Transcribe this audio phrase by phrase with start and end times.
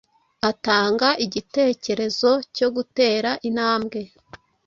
[0.49, 3.99] atanga igitekerezo cyo gutera intambwe